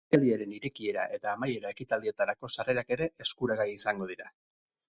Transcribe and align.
Jaialdiaren 0.13 0.53
irekiera 0.59 1.03
eta 1.17 1.33
amaiera 1.37 1.73
ekitaldietarako 1.77 2.51
sarrerak 2.55 2.93
ere 2.97 3.09
eskuragai 3.27 3.69
izango 3.75 4.13
dira. 4.15 4.33